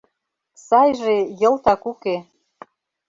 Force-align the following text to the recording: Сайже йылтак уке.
Сайже 0.65 1.15
йылтак 1.39 1.81
уке. 1.91 2.15